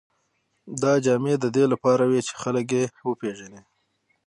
[0.81, 3.61] دا جامې د دې لپاره وې چې خلک یې وپېژني.